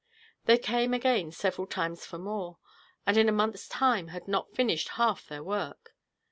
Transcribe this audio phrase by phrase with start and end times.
[0.45, 2.57] They came again several times for more,
[3.05, 5.93] and in a month's time had not finished half their work.